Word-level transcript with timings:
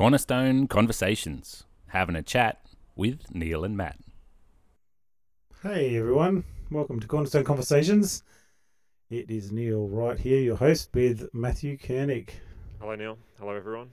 Cornerstone 0.00 0.66
Conversations, 0.66 1.64
having 1.88 2.16
a 2.16 2.22
chat 2.22 2.62
with 2.96 3.34
Neil 3.34 3.64
and 3.64 3.76
Matt. 3.76 3.98
Hey 5.62 5.94
everyone, 5.94 6.42
welcome 6.70 7.00
to 7.00 7.06
Cornerstone 7.06 7.44
Conversations. 7.44 8.22
It 9.10 9.30
is 9.30 9.52
Neil 9.52 9.88
right 9.88 10.18
here, 10.18 10.40
your 10.40 10.56
host, 10.56 10.88
with 10.94 11.28
Matthew 11.34 11.76
Koenig. 11.76 12.32
Hello, 12.80 12.94
Neil. 12.94 13.18
Hello, 13.38 13.54
everyone. 13.54 13.90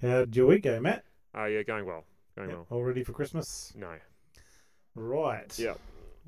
How'd 0.00 0.34
your 0.34 0.46
week 0.46 0.62
go, 0.62 0.80
Matt? 0.80 1.04
Uh, 1.36 1.44
yeah, 1.44 1.64
going 1.64 1.84
well. 1.84 2.04
Going 2.34 2.48
Yep, 2.48 2.56
well. 2.56 2.66
All 2.78 2.82
ready 2.82 3.04
for 3.04 3.12
Christmas? 3.12 3.74
No. 3.76 3.92
Right. 4.94 5.54
Yeah. 5.58 5.74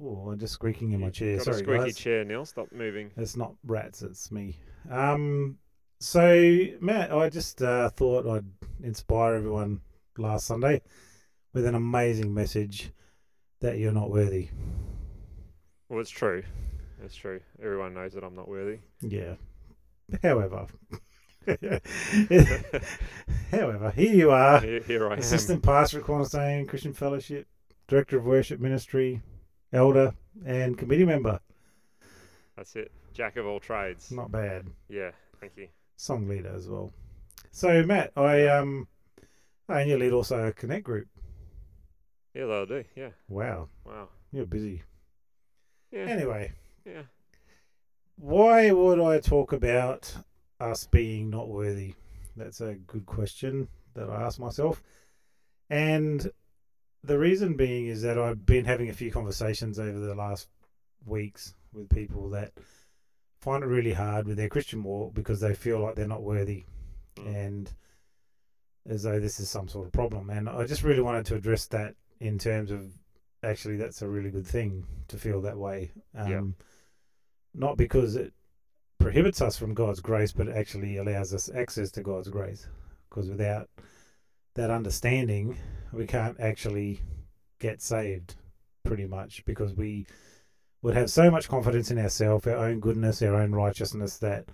Oh, 0.05 0.29
I'm 0.33 0.39
just 0.39 0.53
squeaking 0.53 0.93
in 0.93 1.01
my 1.01 1.09
chair. 1.09 1.37
Got 1.39 1.45
Sorry, 1.47 1.57
a 1.57 1.61
squeaky 1.61 1.85
guys. 1.85 1.97
chair, 1.97 2.25
Neil. 2.27 2.45
Stop 2.45 2.71
moving. 2.73 3.11
It's 3.17 3.39
not 3.39 3.55
rats, 3.65 4.03
it's 4.03 4.31
me. 4.31 4.59
Um, 4.91 5.57
so, 6.03 6.67
Matt, 6.81 7.13
I 7.13 7.29
just 7.29 7.63
uh, 7.63 7.89
thought 7.91 8.27
I'd 8.27 8.45
inspire 8.83 9.35
everyone 9.35 9.81
last 10.19 10.47
Sunday 10.47 10.83
with 11.55 11.65
an 11.65 11.77
amazing 11.77 12.35
message 12.35 12.91
that 13.61 13.79
you're 13.79 13.93
not 13.93 14.11
worthy. 14.11 14.49
Well, 15.89 16.01
it's 16.01 16.11
true. 16.11 16.43
It's 17.05 17.15
true. 17.15 17.41
Everyone 17.63 17.95
knows 17.95 18.15
that 18.15 18.25
I'm 18.25 18.35
not 18.35 18.49
worthy. 18.49 18.79
Yeah. 19.01 19.35
However, 20.23 20.67
however, 23.51 23.93
here 23.95 24.15
you 24.15 24.31
are, 24.33 24.61
here, 24.61 24.81
here 24.81 25.09
I 25.09 25.13
am. 25.13 25.19
assistant 25.21 25.63
pastor 25.63 25.99
at 26.01 26.05
Cornerstone 26.05 26.67
Christian 26.67 26.93
Fellowship, 26.93 27.47
director 27.87 28.19
of 28.19 28.25
worship 28.25 28.59
ministry, 28.59 29.23
elder, 29.73 30.15
and 30.45 30.77
committee 30.77 31.05
member. 31.05 31.39
That's 32.57 32.75
it. 32.75 32.91
Jack 33.15 33.37
of 33.37 33.47
all 33.47 33.61
trades. 33.61 34.11
Not 34.11 34.33
bad. 34.33 34.67
Yeah. 34.89 35.13
Thank 35.41 35.53
you. 35.57 35.69
Song 36.03 36.27
leader 36.27 36.53
as 36.53 36.69
well. 36.69 36.93
So, 37.53 37.85
Matt, 37.85 38.11
I 38.17 38.49
um, 38.49 38.89
and 39.69 39.89
you 39.89 39.97
lead 39.97 40.11
also 40.13 40.49
a 40.49 40.53
connect 40.53 40.83
group. 40.83 41.07
Yeah, 42.35 42.47
that'll 42.47 42.67
do. 42.67 42.83
Yeah. 42.97 43.11
Wow, 43.29 43.69
Wow. 43.87 44.09
you're 44.33 44.45
busy. 44.47 44.83
Yeah. 45.93 46.07
Anyway, 46.07 46.55
Yeah. 46.85 47.03
why 48.17 48.73
would 48.73 48.99
I 48.99 49.21
talk 49.21 49.53
about 49.53 50.13
us 50.59 50.89
being 50.89 51.31
not 51.31 51.49
worthy? 51.49 51.95
That's 52.37 52.61
a 52.61 52.75
good 52.75 53.07
question 53.07 53.69
that 53.95 54.11
I 54.11 54.23
ask 54.23 54.41
myself. 54.41 54.83
And 55.71 56.33
the 57.05 57.19
reason 57.21 57.57
being 57.57 57.87
is 57.87 58.03
that 58.03 58.19
I've 58.19 58.45
been 58.45 58.65
having 58.65 58.89
a 58.89 58.93
few 58.95 59.13
conversations 59.13 59.79
over 59.79 60.01
the 60.01 60.17
last 60.17 60.49
weeks 61.05 61.55
with 61.73 61.89
people 61.91 62.31
that 62.31 62.53
find 63.43 63.65
it 63.65 63.67
really 63.67 63.93
hard 63.93 64.27
with 64.27 64.37
their 64.37 64.49
Christian 64.49 64.85
walk 64.85 65.15
because 65.15 65.41
they 65.41 65.53
feel 65.53 65.81
like 65.81 65.97
they're 65.97 66.07
not 66.07 66.23
worthy 66.23 66.65
and 67.17 67.71
as 68.89 69.03
though 69.03 69.19
this 69.19 69.41
is 69.41 69.51
some 69.51 69.67
sort 69.67 69.87
of 69.87 69.93
problem. 69.93 70.31
And 70.31 70.49
I 70.49 70.65
just 70.65 70.85
really 70.85 71.03
wanted 71.03 71.27
to 71.27 71.35
address 71.35 71.67
that 71.67 71.95
in 72.21 72.39
terms 72.39 72.71
of 72.71 72.85
actually 73.43 73.77
that's 73.77 74.01
a 74.01 74.09
really 74.09 74.31
good 74.31 74.47
thing 74.47 74.87
to 75.09 75.17
feel 75.17 75.41
that 75.43 75.59
way. 75.59 75.91
Um, 76.15 76.31
Yeah. 76.31 76.41
Not 77.55 77.77
because 77.77 78.15
it 78.15 78.33
prohibits 78.99 79.43
us 79.43 79.59
from 79.59 79.75
God's 79.75 80.01
grace, 80.01 80.33
but 80.33 80.49
actually 80.49 80.97
allows 80.97 81.35
us 81.35 81.51
access 81.53 81.91
to 81.93 82.03
God's 82.03 82.29
grace. 82.29 82.69
Because 83.11 83.29
without 83.29 83.69
that 84.55 84.71
understanding, 84.71 85.59
we 85.93 86.07
can't 86.07 86.39
actually 86.41 87.01
get 87.59 87.83
saved, 87.83 88.37
pretty 88.85 89.07
much, 89.07 89.45
because 89.45 89.75
we 89.75 90.07
would 90.83 90.95
have 90.95 91.11
so 91.11 91.31
much 91.31 91.49
confidence 91.49 91.91
in 91.91 91.99
ourselves, 91.99 92.47
our 92.47 92.57
own 92.57 92.81
goodness, 92.81 93.23
our 93.23 93.37
own 93.37 93.53
righteousness, 93.53 94.19
that 94.19 94.47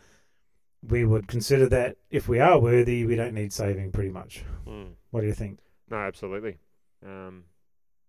we 0.87 1.05
would 1.05 1.27
consider 1.27 1.69
that 1.69 1.97
if 2.11 2.29
we 2.29 2.39
are 2.39 2.59
worthy, 2.59 3.05
we 3.05 3.17
don't 3.17 3.35
need 3.35 3.53
saving, 3.53 3.91
pretty 3.91 4.11
much. 4.11 4.45
Mm. 4.67 4.91
What 5.11 5.23
do 5.23 5.27
you 5.27 5.33
think? 5.33 5.59
No, 5.91 5.97
absolutely. 5.97 6.59
Um, 7.05 7.45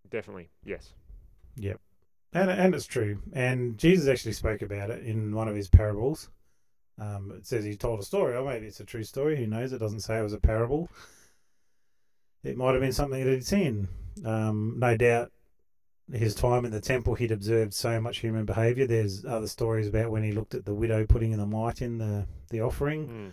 definitely. 0.10 0.50
Yes. 0.64 0.94
Yep. 1.56 1.80
And 2.34 2.52
and 2.52 2.76
it's 2.76 2.86
true. 2.86 3.22
And 3.34 3.78
Jesus 3.78 4.08
actually 4.08 4.34
spoke 4.34 4.62
about 4.62 4.92
it 4.92 5.04
in 5.04 5.34
one 5.34 5.48
of 5.48 5.56
his 5.56 5.68
parables. 5.68 6.30
Um, 7.00 7.32
it 7.36 7.48
says 7.48 7.64
he 7.64 7.76
told 7.76 8.00
a 8.00 8.04
story, 8.04 8.36
or 8.36 8.46
maybe 8.46 8.68
it's 8.68 8.82
a 8.82 8.86
true 8.86 9.04
story. 9.04 9.38
Who 9.38 9.48
knows? 9.48 9.72
It 9.72 9.80
doesn't 9.80 10.02
say 10.02 10.20
it 10.20 10.24
was 10.24 10.34
a 10.34 10.40
parable. 10.40 10.90
It 12.44 12.58
might 12.58 12.74
have 12.74 12.82
been 12.82 12.92
something 12.92 13.24
that 13.24 13.32
he'd 13.32 13.46
seen. 13.46 13.88
Um, 14.26 14.76
no 14.78 14.96
doubt, 14.98 15.32
his 16.12 16.36
time 16.36 16.66
in 16.66 16.72
the 16.72 16.82
temple, 16.82 17.16
he'd 17.16 17.32
observed 17.32 17.74
so 17.74 18.00
much 18.02 18.20
human 18.20 18.46
behaviour. 18.46 18.88
There's 18.88 19.26
other 19.26 19.48
stories 19.48 19.88
about 19.88 20.12
when 20.12 20.24
he 20.24 20.32
looked 20.32 20.56
at 20.56 20.66
the 20.66 20.74
widow 20.74 21.06
putting 21.06 21.32
in 21.32 21.40
the 21.40 21.46
mite 21.46 21.82
in 21.82 21.98
the 21.98 22.26
the 22.50 22.62
offering. 22.62 23.08
Mm. 23.08 23.32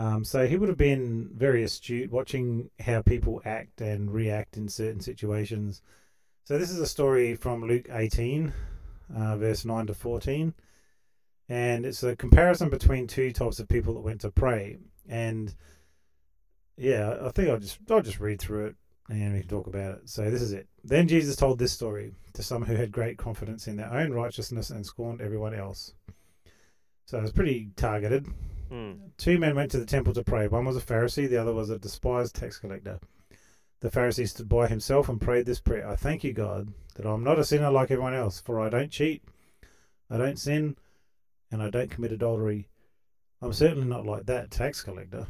Um, 0.00 0.24
so 0.24 0.46
he 0.46 0.56
would 0.56 0.68
have 0.68 0.78
been 0.78 1.30
very 1.34 1.62
astute, 1.62 2.10
watching 2.10 2.70
how 2.80 3.02
people 3.02 3.42
act 3.44 3.80
and 3.80 4.12
react 4.12 4.56
in 4.56 4.68
certain 4.68 5.00
situations. 5.00 5.82
So 6.44 6.58
this 6.58 6.70
is 6.70 6.78
a 6.78 6.86
story 6.86 7.34
from 7.34 7.66
Luke 7.66 7.88
18, 7.90 8.52
uh, 9.14 9.36
verse 9.36 9.64
9 9.64 9.86
to 9.88 9.94
14, 9.94 10.54
and 11.48 11.84
it's 11.84 12.02
a 12.02 12.16
comparison 12.16 12.70
between 12.70 13.06
two 13.06 13.32
types 13.32 13.58
of 13.58 13.68
people 13.68 13.94
that 13.94 14.00
went 14.00 14.20
to 14.22 14.30
pray. 14.30 14.78
And 15.08 15.54
yeah, 16.76 17.18
I 17.22 17.30
think 17.30 17.50
I'll 17.50 17.58
just 17.58 17.78
I'll 17.90 18.02
just 18.02 18.20
read 18.20 18.40
through 18.40 18.66
it 18.66 18.76
and 19.10 19.32
we 19.34 19.40
can 19.40 19.48
talk 19.48 19.66
about 19.66 19.94
it. 19.96 20.08
So 20.08 20.30
this 20.30 20.42
is 20.42 20.52
it. 20.52 20.68
Then 20.84 21.08
Jesus 21.08 21.36
told 21.36 21.58
this 21.58 21.72
story 21.72 22.12
to 22.34 22.42
some 22.42 22.64
who 22.64 22.76
had 22.76 22.92
great 22.92 23.18
confidence 23.18 23.66
in 23.66 23.76
their 23.76 23.92
own 23.92 24.12
righteousness 24.12 24.70
and 24.70 24.86
scorned 24.86 25.20
everyone 25.20 25.54
else. 25.54 25.94
So 27.06 27.18
it 27.18 27.22
was 27.22 27.32
pretty 27.32 27.70
targeted. 27.76 28.28
Mm. 28.70 29.10
Two 29.18 29.38
men 29.38 29.56
went 29.56 29.72
to 29.72 29.78
the 29.78 29.86
temple 29.86 30.12
to 30.14 30.22
pray. 30.22 30.46
One 30.46 30.64
was 30.64 30.76
a 30.76 30.80
Pharisee, 30.80 31.28
the 31.28 31.38
other 31.38 31.52
was 31.52 31.70
a 31.70 31.78
despised 31.78 32.36
tax 32.36 32.58
collector. 32.58 33.00
The 33.80 33.90
Pharisee 33.90 34.28
stood 34.28 34.48
by 34.48 34.68
himself 34.68 35.08
and 35.08 35.20
prayed 35.20 35.46
this 35.46 35.60
prayer 35.60 35.88
I 35.88 35.96
thank 35.96 36.22
you, 36.22 36.32
God, 36.32 36.72
that 36.94 37.06
I'm 37.06 37.24
not 37.24 37.38
a 37.38 37.44
sinner 37.44 37.70
like 37.70 37.90
everyone 37.90 38.14
else, 38.14 38.38
for 38.38 38.60
I 38.60 38.68
don't 38.68 38.92
cheat, 38.92 39.24
I 40.08 40.18
don't 40.18 40.38
sin, 40.38 40.76
and 41.50 41.62
I 41.62 41.70
don't 41.70 41.90
commit 41.90 42.12
adultery. 42.12 42.68
I'm 43.42 43.52
certainly 43.52 43.86
not 43.86 44.06
like 44.06 44.26
that 44.26 44.50
tax 44.50 44.82
collector. 44.82 45.26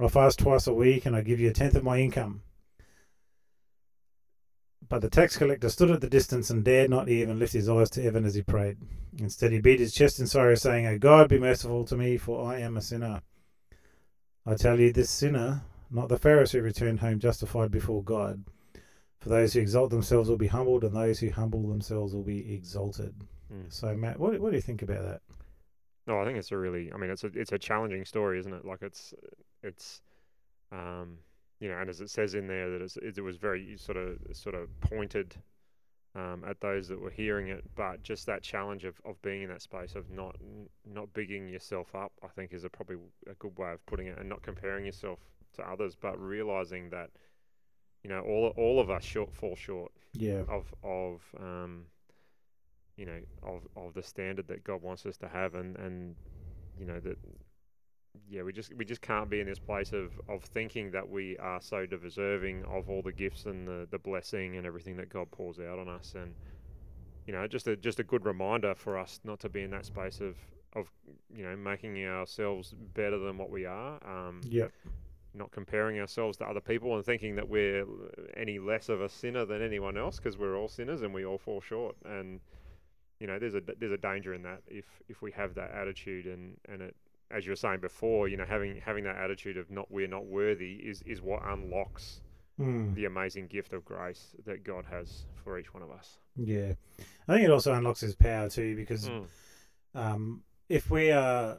I 0.00 0.08
fast 0.08 0.38
twice 0.38 0.66
a 0.66 0.74
week 0.74 1.06
and 1.06 1.16
I 1.16 1.22
give 1.22 1.40
you 1.40 1.48
a 1.48 1.52
tenth 1.52 1.74
of 1.74 1.84
my 1.84 1.98
income. 1.98 2.42
But 4.88 5.00
the 5.00 5.10
tax 5.10 5.36
collector 5.36 5.68
stood 5.68 5.90
at 5.90 6.00
the 6.00 6.08
distance 6.08 6.50
and 6.50 6.64
dared 6.64 6.90
not 6.90 7.08
even 7.08 7.38
lift 7.38 7.52
his 7.52 7.68
eyes 7.68 7.90
to 7.90 8.02
heaven 8.02 8.24
as 8.24 8.34
he 8.34 8.42
prayed. 8.42 8.78
Instead, 9.18 9.52
he 9.52 9.60
beat 9.60 9.80
his 9.80 9.94
chest 9.94 10.20
in 10.20 10.26
sorrow, 10.26 10.54
saying, 10.54 10.86
O 10.86 10.98
God, 10.98 11.28
be 11.28 11.38
merciful 11.38 11.84
to 11.84 11.96
me, 11.96 12.16
for 12.16 12.50
I 12.52 12.58
am 12.60 12.76
a 12.76 12.82
sinner. 12.82 13.22
I 14.46 14.54
tell 14.54 14.78
you, 14.78 14.92
this 14.92 15.10
sinner, 15.10 15.62
not 15.90 16.08
the 16.08 16.18
Pharisee, 16.18 16.62
returned 16.62 17.00
home 17.00 17.18
justified 17.18 17.70
before 17.70 18.02
God. 18.02 18.44
For 19.20 19.30
those 19.30 19.54
who 19.54 19.60
exalt 19.60 19.90
themselves 19.90 20.28
will 20.28 20.36
be 20.36 20.48
humbled, 20.48 20.84
and 20.84 20.94
those 20.94 21.18
who 21.18 21.30
humble 21.30 21.66
themselves 21.66 22.14
will 22.14 22.24
be 22.24 22.54
exalted. 22.54 23.14
Mm. 23.50 23.72
So, 23.72 23.94
Matt, 23.94 24.18
what, 24.18 24.38
what 24.38 24.50
do 24.50 24.56
you 24.56 24.62
think 24.62 24.82
about 24.82 25.02
that? 25.02 25.22
No, 26.06 26.20
I 26.20 26.26
think 26.26 26.36
it's 26.36 26.52
a 26.52 26.58
really. 26.58 26.92
I 26.92 26.98
mean, 26.98 27.10
it's 27.10 27.24
a 27.24 27.28
it's 27.28 27.52
a 27.52 27.58
challenging 27.58 28.04
story, 28.04 28.38
isn't 28.38 28.52
it? 28.52 28.66
Like 28.66 28.82
it's 28.82 29.14
it's, 29.62 30.02
um, 30.70 31.16
you 31.64 31.70
know, 31.70 31.78
and 31.78 31.88
as 31.88 32.02
it 32.02 32.10
says 32.10 32.34
in 32.34 32.46
there 32.46 32.68
that 32.68 32.82
it's, 32.82 32.98
it, 32.98 33.18
was 33.22 33.38
very 33.38 33.74
sort 33.78 33.96
of 33.96 34.18
sort 34.34 34.54
of 34.54 34.68
pointed, 34.80 35.34
um, 36.14 36.44
at 36.46 36.60
those 36.60 36.88
that 36.88 37.00
were 37.00 37.08
hearing 37.08 37.48
it. 37.48 37.64
But 37.74 38.02
just 38.02 38.26
that 38.26 38.42
challenge 38.42 38.84
of, 38.84 39.00
of 39.06 39.20
being 39.22 39.40
in 39.40 39.48
that 39.48 39.62
space 39.62 39.94
of 39.94 40.10
not 40.10 40.36
not 40.84 41.14
bigging 41.14 41.48
yourself 41.48 41.94
up, 41.94 42.12
I 42.22 42.28
think 42.28 42.52
is 42.52 42.64
a 42.64 42.68
probably 42.68 42.96
a 43.26 43.32
good 43.38 43.56
way 43.56 43.72
of 43.72 43.86
putting 43.86 44.08
it, 44.08 44.18
and 44.18 44.28
not 44.28 44.42
comparing 44.42 44.84
yourself 44.84 45.20
to 45.54 45.62
others, 45.62 45.96
but 45.98 46.20
realizing 46.20 46.90
that, 46.90 47.08
you 48.02 48.10
know, 48.10 48.20
all 48.20 48.52
all 48.58 48.78
of 48.78 48.90
us 48.90 49.02
short 49.02 49.32
fall 49.32 49.56
short 49.56 49.90
Yeah. 50.12 50.42
of 50.46 50.66
of 50.82 51.22
um, 51.40 51.86
you 52.98 53.06
know 53.06 53.20
of 53.42 53.66
of 53.74 53.94
the 53.94 54.02
standard 54.02 54.48
that 54.48 54.64
God 54.64 54.82
wants 54.82 55.06
us 55.06 55.16
to 55.16 55.28
have, 55.28 55.54
and 55.54 55.76
and 55.76 56.14
you 56.78 56.84
know 56.84 57.00
that 57.00 57.16
yeah 58.28 58.42
we 58.42 58.52
just 58.52 58.74
we 58.74 58.84
just 58.84 59.00
can't 59.02 59.28
be 59.30 59.40
in 59.40 59.46
this 59.46 59.58
place 59.58 59.92
of 59.92 60.12
of 60.28 60.42
thinking 60.44 60.90
that 60.92 61.08
we 61.08 61.36
are 61.38 61.60
so 61.60 61.86
deserving 61.86 62.64
of 62.64 62.88
all 62.88 63.02
the 63.02 63.12
gifts 63.12 63.46
and 63.46 63.66
the 63.66 63.86
the 63.90 63.98
blessing 63.98 64.56
and 64.56 64.66
everything 64.66 64.96
that 64.96 65.08
God 65.08 65.30
pours 65.30 65.58
out 65.58 65.78
on 65.78 65.88
us, 65.88 66.14
and 66.14 66.34
you 67.26 67.32
know 67.32 67.46
just 67.46 67.66
a 67.68 67.76
just 67.76 68.00
a 68.00 68.04
good 68.04 68.24
reminder 68.24 68.74
for 68.74 68.96
us 68.98 69.20
not 69.24 69.40
to 69.40 69.48
be 69.48 69.62
in 69.62 69.70
that 69.70 69.86
space 69.86 70.20
of 70.20 70.36
of 70.74 70.88
you 71.34 71.44
know 71.44 71.56
making 71.56 71.96
ourselves 72.06 72.74
better 72.94 73.18
than 73.18 73.38
what 73.38 73.50
we 73.50 73.64
are. 73.66 73.98
Um, 74.06 74.40
Yep. 74.50 74.72
not 75.36 75.50
comparing 75.50 75.98
ourselves 75.98 76.36
to 76.38 76.44
other 76.44 76.60
people 76.60 76.94
and 76.94 77.04
thinking 77.04 77.34
that 77.34 77.48
we're 77.48 77.84
any 78.36 78.58
less 78.60 78.88
of 78.88 79.00
a 79.00 79.08
sinner 79.08 79.44
than 79.44 79.60
anyone 79.62 79.96
else 79.96 80.16
because 80.16 80.38
we're 80.38 80.56
all 80.56 80.68
sinners 80.68 81.02
and 81.02 81.12
we 81.12 81.24
all 81.24 81.38
fall 81.38 81.60
short 81.60 81.96
and 82.04 82.40
you 83.18 83.26
know 83.26 83.38
there's 83.38 83.54
a 83.56 83.60
there's 83.78 83.92
a 83.92 83.96
danger 83.98 84.32
in 84.34 84.42
that 84.42 84.60
if 84.68 84.84
if 85.08 85.22
we 85.22 85.32
have 85.32 85.54
that 85.54 85.70
attitude 85.72 86.26
and 86.26 86.56
and 86.68 86.82
it 86.82 86.94
as 87.30 87.44
you 87.44 87.52
were 87.52 87.56
saying 87.56 87.80
before 87.80 88.28
you 88.28 88.36
know 88.36 88.44
having 88.44 88.80
having 88.84 89.04
that 89.04 89.16
attitude 89.16 89.56
of 89.56 89.70
not 89.70 89.90
we're 89.90 90.06
not 90.08 90.26
worthy 90.26 90.74
is 90.74 91.02
is 91.02 91.20
what 91.22 91.42
unlocks 91.46 92.20
Mm. 92.56 92.94
the 92.94 93.04
amazing 93.06 93.48
gift 93.48 93.72
of 93.72 93.84
grace 93.84 94.28
that 94.46 94.62
God 94.62 94.84
has 94.88 95.24
for 95.42 95.58
each 95.58 95.74
one 95.74 95.82
of 95.82 95.90
us 95.90 96.18
Yeah. 96.36 96.74
I 97.26 97.32
think 97.34 97.44
it 97.46 97.50
also 97.50 97.72
unlocks 97.74 98.00
his 98.00 98.14
power 98.14 98.48
too 98.48 98.76
because 98.76 99.08
Mm. 99.08 99.26
um, 99.94 100.44
if 100.68 100.88
we 100.88 101.10
are 101.10 101.58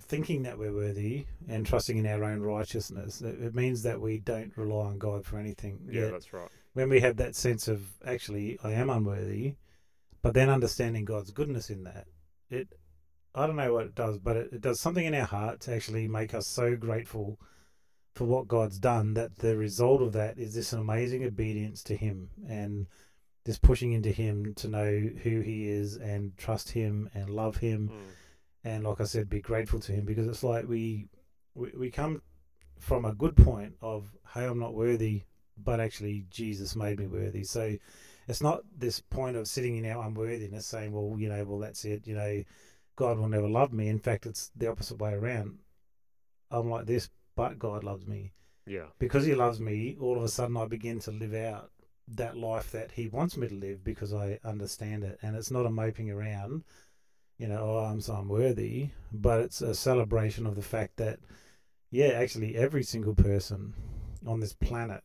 thinking 0.00 0.42
that 0.42 0.58
we're 0.58 0.72
worthy 0.72 1.26
and 1.48 1.64
trusting 1.64 1.96
in 1.96 2.06
our 2.06 2.24
own 2.24 2.40
righteousness. 2.40 3.22
It, 3.22 3.40
it 3.40 3.54
means 3.54 3.84
that 3.84 4.00
we 4.00 4.18
don't 4.18 4.52
rely 4.56 4.86
on 4.86 4.98
God 4.98 5.24
for 5.24 5.38
anything. 5.38 5.78
Yeah, 5.88 6.02
Yet 6.02 6.10
that's 6.12 6.32
right. 6.32 6.48
when 6.72 6.88
we 6.88 6.98
have 7.00 7.16
that 7.18 7.36
sense 7.36 7.68
of 7.68 7.86
actually 8.04 8.58
I 8.64 8.72
am 8.72 8.90
unworthy, 8.90 9.54
but 10.20 10.34
then 10.34 10.50
understanding 10.50 11.04
God's 11.04 11.30
goodness 11.30 11.70
in 11.70 11.84
that, 11.84 12.08
it 12.50 12.68
I 13.34 13.46
don't 13.46 13.56
know 13.56 13.72
what 13.72 13.86
it 13.86 13.94
does, 13.94 14.18
but 14.18 14.36
it, 14.36 14.52
it 14.52 14.60
does 14.60 14.80
something 14.80 15.04
in 15.04 15.14
our 15.14 15.24
heart 15.26 15.60
to 15.62 15.74
actually 15.74 16.06
make 16.08 16.34
us 16.34 16.46
so 16.46 16.76
grateful 16.76 17.40
for 18.14 18.26
what 18.26 18.46
God's 18.46 18.78
done 18.78 19.14
that 19.14 19.36
the 19.38 19.56
result 19.56 20.00
of 20.00 20.12
that 20.12 20.38
is 20.38 20.54
this 20.54 20.72
amazing 20.72 21.24
obedience 21.24 21.82
to 21.84 21.96
Him 21.96 22.30
and 22.48 22.86
this 23.44 23.58
pushing 23.58 23.92
into 23.92 24.10
Him 24.12 24.54
to 24.54 24.68
know 24.68 25.00
who 25.22 25.40
He 25.40 25.68
is 25.68 25.96
and 25.96 26.36
trust 26.36 26.70
Him 26.70 27.10
and 27.14 27.28
love 27.30 27.56
Him 27.56 27.88
Mm. 27.92 28.00
and 28.62 28.84
like 28.84 29.00
I 29.00 29.04
said, 29.04 29.28
be 29.28 29.40
grateful 29.40 29.80
to 29.80 29.92
Him 29.92 30.04
because 30.04 30.28
it's 30.28 30.44
like 30.44 30.68
we 30.68 31.08
we, 31.54 31.70
we 31.76 31.90
come 31.90 32.22
from 32.78 33.04
a 33.04 33.14
good 33.14 33.36
point 33.36 33.74
of 33.82 34.14
hey, 34.32 34.44
I'm 34.46 34.60
not 34.60 34.74
worthy, 34.74 35.24
but 35.56 35.80
actually 35.80 36.24
Jesus 36.30 36.74
made 36.76 36.98
me 37.00 37.06
worthy. 37.08 37.42
So 37.44 37.76
it's 38.28 38.42
not 38.42 38.60
this 38.76 39.00
point 39.00 39.36
of 39.36 39.46
sitting 39.48 39.76
in 39.76 39.86
our 39.90 40.04
unworthiness 40.06 40.66
saying, 40.66 40.92
well, 40.92 41.18
you 41.18 41.28
know, 41.28 41.44
well 41.44 41.58
that's 41.58 41.84
it, 41.84 42.06
you 42.06 42.14
know, 42.14 42.42
God 42.96 43.18
will 43.18 43.28
never 43.28 43.48
love 43.48 43.72
me. 43.72 43.88
In 43.88 43.98
fact, 43.98 44.26
it's 44.26 44.50
the 44.56 44.68
opposite 44.70 44.98
way 44.98 45.12
around. 45.14 45.58
I'm 46.50 46.70
like 46.70 46.86
this, 46.86 47.10
but 47.34 47.58
God 47.58 47.82
loves 47.84 48.06
me 48.06 48.32
Yeah. 48.66 48.86
because 48.98 49.24
He 49.24 49.34
loves 49.34 49.60
me. 49.60 49.96
All 50.00 50.16
of 50.16 50.22
a 50.22 50.28
sudden, 50.28 50.56
I 50.56 50.66
begin 50.66 51.00
to 51.00 51.10
live 51.10 51.34
out 51.34 51.70
that 52.06 52.36
life 52.36 52.70
that 52.72 52.92
He 52.92 53.08
wants 53.08 53.36
me 53.36 53.48
to 53.48 53.54
live 53.54 53.82
because 53.82 54.12
I 54.12 54.38
understand 54.44 55.04
it, 55.04 55.18
and 55.22 55.34
it's 55.36 55.50
not 55.50 55.66
a 55.66 55.70
moping 55.70 56.10
around 56.10 56.64
you 57.36 57.48
know, 57.48 57.58
oh, 57.62 57.78
I'm 57.78 58.00
so 58.00 58.14
unworthy, 58.14 58.90
but 59.12 59.40
it's 59.40 59.60
a 59.60 59.74
celebration 59.74 60.46
of 60.46 60.54
the 60.54 60.62
fact 60.62 60.98
that, 60.98 61.18
yeah, 61.90 62.10
actually, 62.10 62.54
every 62.54 62.84
single 62.84 63.12
person 63.16 63.74
on 64.24 64.38
this 64.38 64.52
planet 64.52 65.02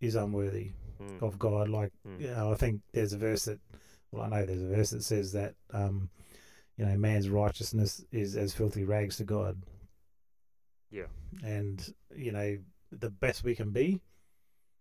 is 0.00 0.16
unworthy 0.16 0.72
Mm. 1.00 1.22
of 1.22 1.38
God. 1.38 1.68
Like, 1.68 1.92
Mm. 2.04 2.20
you 2.20 2.26
know, 2.26 2.50
I 2.50 2.56
think 2.56 2.82
there's 2.90 3.12
a 3.12 3.16
verse 3.18 3.44
that, 3.44 3.60
well, 4.10 4.24
I 4.24 4.28
know 4.28 4.44
there's 4.44 4.60
a 4.62 4.66
verse 4.66 4.90
that 4.90 5.04
says 5.04 5.30
that, 5.34 5.54
um, 5.70 6.10
you 6.78 6.86
know, 6.86 6.96
man's 6.96 7.28
righteousness 7.28 8.04
is 8.12 8.36
as 8.36 8.54
filthy 8.54 8.84
rags 8.84 9.16
to 9.16 9.24
God. 9.24 9.60
Yeah. 10.90 11.06
And, 11.44 11.92
you 12.16 12.32
know, 12.32 12.58
the 12.92 13.10
best 13.10 13.44
we 13.44 13.54
can 13.54 13.70
be, 13.70 14.00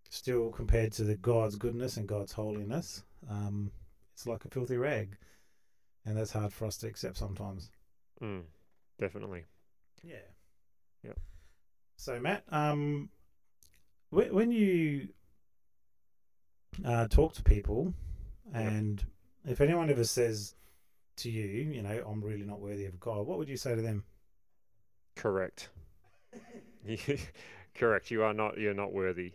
still 0.10 0.52
compared 0.52 0.94
to 0.94 1.04
the 1.04 1.16
God's 1.16 1.56
goodness 1.56 1.98
and 1.98 2.08
God's 2.08 2.32
holiness, 2.32 3.04
um, 3.30 3.72
it's 4.14 4.28
like 4.28 4.46
a 4.46 4.50
filthy 4.50 4.78
rag. 4.78 5.18
And 6.06 6.16
that's 6.16 6.32
hard 6.32 6.54
for 6.54 6.66
us 6.66 6.78
to 6.78 6.88
accept 6.88 7.18
sometimes. 7.18 7.72
Mm. 8.22 8.44
Definitely. 9.00 9.44
Yeah. 10.04 10.16
Yep. 11.04 11.20
So 11.98 12.20
Matt, 12.20 12.44
um, 12.50 13.10
wh- 14.12 14.32
when 14.32 14.52
you 14.52 15.10
uh, 16.86 17.08
talk 17.08 17.34
to 17.34 17.44
people, 17.44 17.94
Yep. 18.54 18.62
and 18.64 19.06
if 19.46 19.60
anyone 19.60 19.90
ever 19.90 20.06
says 20.06 20.56
to 21.18 21.30
you, 21.30 21.72
you 21.72 21.82
know, 21.82 22.04
I'm 22.08 22.22
really 22.22 22.44
not 22.44 22.60
worthy 22.60 22.86
of 22.86 23.00
God, 23.00 23.28
what 23.28 23.38
would 23.38 23.50
you 23.50 23.58
say 23.58 23.76
to 23.76 23.82
them? 23.82 24.04
Correct. 25.16 25.70
Correct. 27.76 28.12
You 28.12 28.24
are 28.24 28.34
not. 28.34 28.58
You're 28.58 28.74
not 28.74 28.94
worthy. 28.94 29.34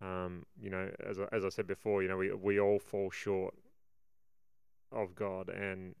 Um, 0.00 0.46
you 0.60 0.70
know, 0.70 0.90
as 1.04 1.18
I, 1.18 1.26
as 1.32 1.44
I 1.44 1.48
said 1.48 1.66
before, 1.66 2.02
you 2.02 2.08
know, 2.08 2.16
we 2.16 2.32
we 2.32 2.60
all 2.60 2.78
fall 2.78 3.10
short 3.10 3.54
of 4.92 5.14
God, 5.14 5.48
and 5.48 5.94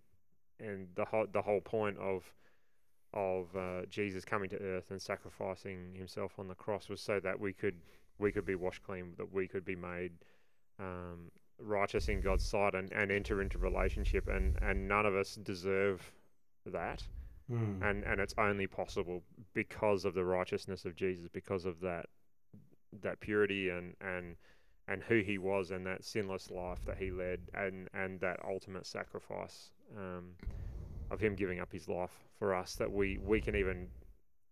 and 0.60 0.88
the 0.94 1.04
whole 1.04 1.26
the 1.30 1.42
whole 1.42 1.60
point 1.60 1.98
of 1.98 2.32
of 3.12 3.56
uh, 3.56 3.86
Jesus 3.88 4.24
coming 4.24 4.50
to 4.50 4.60
earth 4.60 4.90
and 4.90 5.00
sacrificing 5.00 5.94
himself 5.94 6.38
on 6.38 6.48
the 6.48 6.54
cross 6.54 6.88
was 6.88 7.00
so 7.00 7.20
that 7.20 7.40
we 7.40 7.52
could 7.52 7.76
we 8.18 8.32
could 8.32 8.44
be 8.44 8.54
washed 8.54 8.82
clean, 8.82 9.14
that 9.16 9.32
we 9.32 9.46
could 9.48 9.64
be 9.64 9.76
made 9.76 10.12
um, 10.78 11.30
righteous 11.58 12.08
in 12.08 12.20
God's 12.20 12.44
sight 12.44 12.74
and, 12.74 12.92
and 12.92 13.10
enter 13.10 13.42
into 13.42 13.58
relationship, 13.58 14.28
and 14.28 14.56
and 14.62 14.88
none 14.88 15.06
of 15.06 15.14
us 15.14 15.34
deserve 15.34 16.12
that 16.66 17.02
Hmm. 17.48 17.82
and 17.82 18.04
and 18.04 18.20
it's 18.20 18.34
only 18.36 18.66
possible 18.66 19.22
because 19.54 20.04
of 20.04 20.12
the 20.12 20.24
righteousness 20.24 20.84
of 20.84 20.94
Jesus, 20.94 21.28
because 21.28 21.64
of 21.64 21.80
that 21.80 22.06
that 23.00 23.20
purity 23.20 23.70
and 23.70 23.94
and 24.02 24.36
and 24.86 25.02
who 25.02 25.20
he 25.20 25.38
was 25.38 25.70
and 25.70 25.86
that 25.86 26.04
sinless 26.04 26.50
life 26.50 26.84
that 26.84 26.98
he 26.98 27.10
led 27.10 27.40
and 27.54 27.88
and 27.94 28.20
that 28.20 28.38
ultimate 28.46 28.86
sacrifice 28.86 29.70
um, 29.96 30.34
of 31.10 31.20
him 31.20 31.34
giving 31.34 31.58
up 31.58 31.72
his 31.72 31.88
life 31.88 32.12
for 32.38 32.54
us 32.54 32.74
that 32.74 32.92
we 32.92 33.18
we 33.18 33.40
can 33.40 33.56
even 33.56 33.88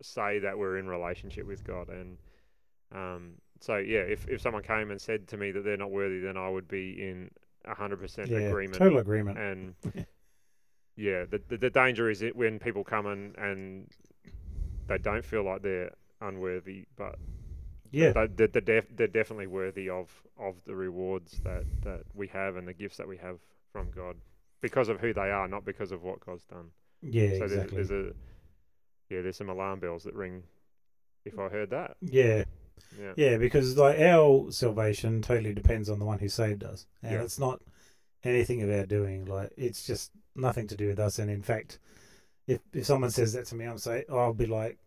say 0.01 0.39
that 0.39 0.57
we're 0.57 0.79
in 0.79 0.87
relationship 0.89 1.47
with 1.47 1.65
God 1.65 1.89
and 1.89 2.17
um, 2.93 3.33
so 3.61 3.77
yeah 3.77 4.01
if 4.01 4.27
if 4.29 4.41
someone 4.41 4.63
came 4.63 4.91
and 4.91 5.01
said 5.01 5.27
to 5.29 5.37
me 5.37 5.51
that 5.51 5.65
they're 5.65 5.77
not 5.77 5.91
worthy 5.91 6.21
then 6.21 6.37
I 6.37 6.49
would 6.49 6.69
be 6.69 6.91
in 6.93 7.31
a 7.65 7.75
hundred 7.75 8.01
percent 8.01 8.31
agreement 8.31 8.79
total 8.79 8.99
agreement. 8.99 9.39
and 9.39 9.75
yeah, 10.97 11.25
the, 11.31 11.41
the 11.49 11.59
the 11.59 11.71
danger 11.71 12.11
is 12.11 12.23
it 12.23 12.35
when 12.35 12.59
people 12.59 12.83
come 12.83 13.07
in 13.07 13.35
and 13.37 13.87
they 14.87 14.99
don't 14.99 15.25
feel 15.25 15.45
like 15.45 15.63
they're 15.63 15.93
unworthy, 16.23 16.87
but 16.97 17.17
yeah, 17.91 18.13
they, 18.13 18.27
they're, 18.29 18.47
they're, 18.49 18.63
def- 18.63 18.97
they're 18.97 19.07
definitely 19.07 19.47
worthy 19.47 19.91
of 19.91 20.11
of 20.39 20.55
the 20.65 20.75
rewards 20.75 21.41
that 21.45 21.65
that 21.83 22.03
we 22.15 22.27
have 22.29 22.57
and 22.57 22.67
the 22.67 22.73
gifts 22.73 22.97
that 22.97 23.07
we 23.07 23.19
have 23.19 23.39
from 23.73 23.91
God 23.95 24.17
because 24.63 24.89
of 24.89 24.99
who 24.99 25.13
they 25.13 25.31
are, 25.31 25.47
not 25.47 25.65
because 25.67 25.93
of 25.93 26.03
what 26.03 26.25
God's 26.25 26.45
done. 26.45 26.71
yeah, 27.03 27.29
so 27.39 27.45
exactly. 27.45 27.77
there's, 27.77 27.89
there's 27.89 28.07
a 28.07 28.13
yeah, 29.11 29.21
there's 29.21 29.37
some 29.37 29.51
alarm 29.51 29.81
bells 29.81 30.05
that 30.05 30.15
ring 30.15 30.43
if 31.27 31.39
I 31.39 31.49
heard 31.49 31.71
that. 31.71 31.97
yeah, 32.01 32.45
Yeah, 32.99 33.13
yeah, 33.17 33.37
because 33.37 33.77
like 33.77 33.99
our 34.01 34.51
salvation 34.51 35.23
totally 35.23 35.53
depends 35.55 35.89
on 35.91 35.99
the 35.99 36.05
one 36.05 36.19
who 36.19 36.29
saved 36.29 36.65
us, 36.65 36.87
and 37.03 37.13
Yeah. 37.13 37.23
it's 37.23 37.39
not 37.39 37.61
anything 38.25 38.63
of 38.63 38.71
our 38.71 38.87
doing. 38.87 39.25
Like 39.27 39.51
it's 39.57 39.87
just 39.87 40.13
nothing 40.35 40.67
to 40.69 40.77
do 40.77 40.89
with 40.89 40.99
us. 40.99 41.19
And 41.19 41.31
in 41.31 41.43
fact, 41.43 41.79
if 42.47 42.61
if 42.73 42.87
someone 42.87 43.11
says 43.11 43.33
that 43.35 43.47
to 43.47 43.55
me, 43.55 43.65
I'm 43.67 43.79
say 43.79 44.05
I'll 44.11 44.33
be 44.33 44.47
like, 44.47 44.79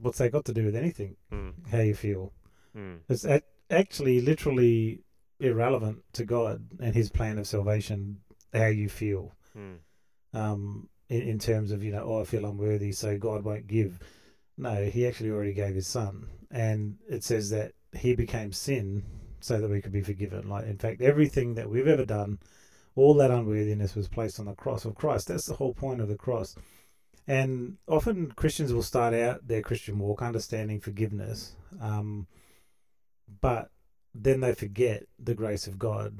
what's 0.00 0.18
that 0.18 0.32
got 0.32 0.44
to 0.46 0.52
do 0.54 0.64
with 0.66 0.76
anything? 0.76 1.16
Mm, 1.32 1.52
How 1.70 1.78
you 1.80 1.94
feel? 1.94 2.32
mm, 2.76 2.98
It's 3.08 3.24
a- 3.24 3.42
actually 3.70 4.20
literally 4.20 5.02
irrelevant 5.40 6.02
to 6.14 6.24
God 6.24 6.66
and 6.80 6.94
His 6.94 7.10
plan 7.10 7.38
of 7.38 7.46
salvation. 7.46 8.20
How 8.52 8.66
you 8.66 8.88
feel, 8.88 9.34
mm, 9.56 9.76
um, 10.32 10.88
in, 11.08 11.22
in 11.22 11.38
terms 11.38 11.70
of 11.72 11.82
you 11.82 11.92
know, 11.92 12.04
oh, 12.04 12.20
I 12.20 12.24
feel 12.24 12.46
unworthy, 12.46 12.92
so 12.92 13.16
God 13.18 13.44
won't 13.44 13.66
give. 13.66 13.98
No, 14.56 14.84
He 14.84 15.06
actually 15.06 15.30
already 15.30 15.52
gave 15.52 15.74
His 15.74 15.86
Son, 15.86 16.26
and 16.50 16.96
it 17.08 17.24
says 17.24 17.50
that 17.50 17.72
He 17.92 18.14
became 18.14 18.52
sin 18.52 19.04
so 19.40 19.60
that 19.60 19.70
we 19.70 19.80
could 19.80 19.92
be 19.92 20.02
forgiven. 20.02 20.48
Like 20.48 20.66
in 20.66 20.78
fact, 20.78 21.00
everything 21.00 21.54
that 21.54 21.68
we've 21.68 21.86
ever 21.86 22.04
done, 22.04 22.38
all 22.94 23.14
that 23.14 23.30
unworthiness 23.30 23.94
was 23.94 24.08
placed 24.08 24.40
on 24.40 24.46
the 24.46 24.54
cross 24.54 24.84
of 24.84 24.94
Christ. 24.94 25.28
That's 25.28 25.46
the 25.46 25.54
whole 25.54 25.74
point 25.74 26.00
of 26.00 26.08
the 26.08 26.16
cross. 26.16 26.56
And 27.28 27.76
often 27.88 28.32
Christians 28.36 28.72
will 28.72 28.82
start 28.82 29.12
out 29.12 29.46
their 29.46 29.62
Christian 29.62 29.98
walk 29.98 30.22
understanding 30.22 30.80
forgiveness, 30.80 31.56
um, 31.80 32.26
but 33.40 33.70
then 34.14 34.40
they 34.40 34.54
forget 34.54 35.04
the 35.18 35.34
grace 35.34 35.66
of 35.66 35.78
God. 35.78 36.18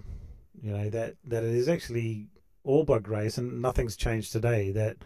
You 0.60 0.72
know 0.72 0.90
that 0.90 1.14
that 1.24 1.44
it 1.44 1.54
is 1.54 1.68
actually 1.68 2.28
all 2.64 2.84
by 2.84 2.98
grace, 2.98 3.38
and 3.38 3.62
nothing's 3.62 3.96
changed 3.96 4.32
today. 4.32 4.72
That 4.72 4.96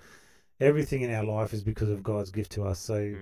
everything 0.60 1.02
in 1.02 1.12
our 1.12 1.24
life 1.24 1.52
is 1.52 1.62
because 1.62 1.88
of 1.88 2.02
God's 2.02 2.30
gift 2.30 2.52
to 2.52 2.64
us. 2.64 2.78
So 2.78 2.98
mm, 2.98 3.16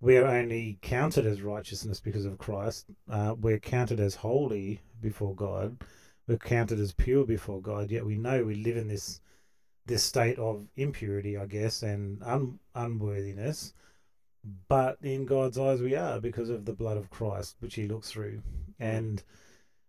we 0.00 0.16
are 0.16 0.26
only 0.26 0.78
counted 0.82 1.26
as 1.26 1.42
righteousness 1.42 2.00
because 2.00 2.24
of 2.24 2.38
Christ. 2.38 2.86
Uh, 3.08 3.34
we're 3.38 3.58
counted 3.58 4.00
as 4.00 4.14
holy 4.14 4.80
before 5.00 5.34
God. 5.34 5.82
We're 6.26 6.38
counted 6.38 6.78
as 6.80 6.92
pure 6.92 7.24
before 7.24 7.60
God. 7.60 7.90
Yet 7.90 8.06
we 8.06 8.16
know 8.16 8.44
we 8.44 8.56
live 8.56 8.76
in 8.76 8.88
this 8.88 9.20
this 9.86 10.04
state 10.04 10.38
of 10.38 10.68
impurity, 10.76 11.36
I 11.36 11.46
guess, 11.46 11.82
and 11.82 12.22
un- 12.22 12.60
unworthiness. 12.74 13.72
But 14.68 14.98
in 15.02 15.26
God's 15.26 15.58
eyes, 15.58 15.82
we 15.82 15.96
are 15.96 16.20
because 16.20 16.48
of 16.48 16.64
the 16.64 16.72
blood 16.72 16.96
of 16.96 17.10
Christ, 17.10 17.56
which 17.60 17.74
He 17.74 17.88
looks 17.88 18.10
through. 18.10 18.42
And 18.78 19.22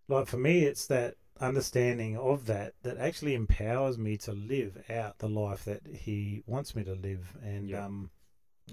like 0.08 0.27
for 0.27 0.38
me, 0.38 0.63
it's 0.63 0.88
that 0.88 1.15
understanding 1.41 2.17
of 2.17 2.45
that 2.45 2.74
that 2.83 2.98
actually 2.98 3.33
empowers 3.36 3.98
me 3.98 4.17
to 4.17 4.31
live 4.31 4.83
out 4.89 5.17
the 5.19 5.29
life 5.29 5.65
that 5.65 5.81
He 5.88 6.43
wants 6.45 6.75
me 6.75 6.83
to 6.83 6.93
live. 6.93 7.36
And 7.43 7.69
Yeah. 7.69 7.86
um, 7.86 8.12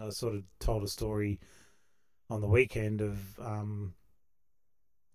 I 0.00 0.10
sort 0.10 0.34
of 0.34 0.44
told 0.60 0.82
a 0.84 0.88
story 0.88 1.40
on 2.30 2.40
the 2.40 2.46
weekend 2.48 3.00
of 3.00 3.18
um, 3.40 3.94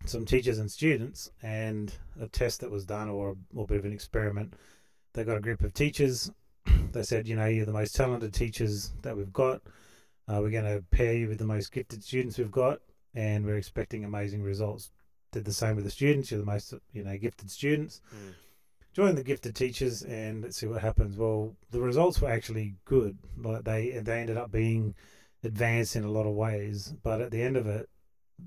some 0.05 0.25
teachers 0.25 0.57
and 0.59 0.69
students 0.69 1.31
and 1.41 1.93
a 2.19 2.27
test 2.27 2.59
that 2.61 2.71
was 2.71 2.85
done 2.85 3.09
or 3.09 3.35
a, 3.55 3.59
a 3.59 3.65
bit 3.67 3.77
of 3.77 3.85
an 3.85 3.93
experiment. 3.93 4.55
They 5.13 5.23
got 5.23 5.37
a 5.37 5.41
group 5.41 5.61
of 5.63 5.73
teachers. 5.73 6.31
They 6.91 7.03
said, 7.03 7.27
you 7.27 7.35
know, 7.35 7.45
you're 7.47 7.65
the 7.65 7.73
most 7.73 7.95
talented 7.95 8.33
teachers 8.35 8.91
that 9.01 9.17
we've 9.17 9.33
got. 9.33 9.61
Uh, 10.27 10.39
we're 10.41 10.51
going 10.51 10.63
to 10.63 10.83
pair 10.91 11.13
you 11.13 11.27
with 11.27 11.39
the 11.39 11.45
most 11.45 11.71
gifted 11.71 12.03
students 12.03 12.37
we've 12.37 12.51
got, 12.51 12.81
and 13.15 13.43
we're 13.43 13.57
expecting 13.57 14.05
amazing 14.05 14.43
results. 14.43 14.91
Did 15.33 15.45
the 15.45 15.53
same 15.53 15.75
with 15.75 15.85
the 15.85 15.91
students. 15.91 16.31
You're 16.31 16.39
the 16.39 16.45
most, 16.45 16.73
you 16.93 17.03
know, 17.03 17.17
gifted 17.17 17.51
students. 17.51 18.01
mm, 18.15 18.33
join 18.93 19.15
the 19.15 19.23
gifted 19.23 19.55
teachers 19.55 20.03
and 20.03 20.43
let's 20.43 20.57
see 20.57 20.67
what 20.67 20.81
happens. 20.81 21.17
Well, 21.17 21.55
the 21.71 21.81
results 21.81 22.21
were 22.21 22.29
actually 22.29 22.75
good. 22.85 23.17
Like 23.37 23.63
they 23.63 23.89
they 23.99 24.21
ended 24.21 24.37
up 24.37 24.51
being 24.51 24.95
advanced 25.43 25.95
in 25.95 26.03
a 26.03 26.11
lot 26.11 26.27
of 26.27 26.33
ways, 26.33 26.93
but 27.03 27.19
at 27.19 27.31
the 27.31 27.41
end 27.41 27.57
of 27.57 27.67
it, 27.67 27.89